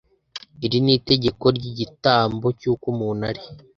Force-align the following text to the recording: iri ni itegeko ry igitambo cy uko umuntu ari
iri 0.65 0.79
ni 0.85 0.93
itegeko 0.97 1.45
ry 1.57 1.65
igitambo 1.71 2.47
cy 2.59 2.65
uko 2.73 2.85
umuntu 2.93 3.21
ari 3.29 3.43